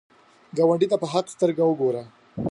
ګاونډي 0.57 0.87
ته 0.91 0.97
په 1.01 1.07
حق 1.13 1.25
سترګو 1.35 1.63
وګوره 1.67 2.03